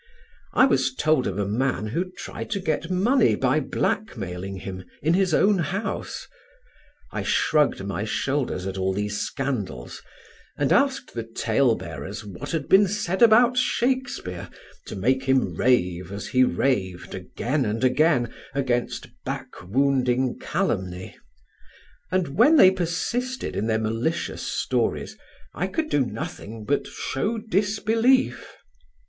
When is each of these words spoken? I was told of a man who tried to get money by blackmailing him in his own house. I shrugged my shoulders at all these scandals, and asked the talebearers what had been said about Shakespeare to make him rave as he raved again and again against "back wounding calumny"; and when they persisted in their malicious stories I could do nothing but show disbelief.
I 0.53 0.65
was 0.65 0.95
told 0.95 1.27
of 1.27 1.37
a 1.37 1.45
man 1.45 1.85
who 1.89 2.11
tried 2.17 2.49
to 2.49 2.59
get 2.59 2.89
money 2.89 3.35
by 3.35 3.59
blackmailing 3.59 4.55
him 4.61 4.83
in 5.03 5.13
his 5.13 5.31
own 5.31 5.59
house. 5.59 6.27
I 7.11 7.21
shrugged 7.21 7.85
my 7.85 8.03
shoulders 8.03 8.65
at 8.65 8.79
all 8.79 8.93
these 8.93 9.19
scandals, 9.21 10.01
and 10.57 10.73
asked 10.73 11.13
the 11.13 11.21
talebearers 11.21 12.25
what 12.25 12.49
had 12.49 12.67
been 12.67 12.87
said 12.87 13.21
about 13.21 13.57
Shakespeare 13.57 14.49
to 14.87 14.95
make 14.95 15.25
him 15.25 15.53
rave 15.55 16.11
as 16.11 16.29
he 16.29 16.43
raved 16.43 17.13
again 17.13 17.63
and 17.63 17.83
again 17.83 18.33
against 18.55 19.05
"back 19.23 19.51
wounding 19.61 20.39
calumny"; 20.39 21.15
and 22.11 22.29
when 22.39 22.55
they 22.57 22.71
persisted 22.71 23.55
in 23.55 23.67
their 23.67 23.77
malicious 23.77 24.41
stories 24.41 25.15
I 25.53 25.67
could 25.67 25.91
do 25.91 26.03
nothing 26.03 26.65
but 26.65 26.87
show 26.87 27.37
disbelief. 27.37 28.57